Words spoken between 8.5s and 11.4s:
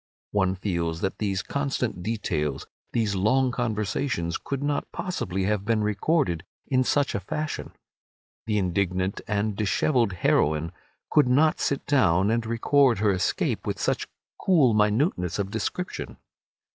indignant and dishevelled heroine could